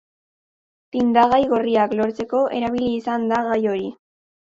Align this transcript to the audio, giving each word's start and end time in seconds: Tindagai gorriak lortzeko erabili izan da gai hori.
Tindagai 0.95 1.37
gorriak 1.51 1.93
lortzeko 1.99 2.39
erabili 2.61 2.87
izan 3.01 3.29
da 3.33 3.43
gai 3.51 3.59
hori. 3.75 3.93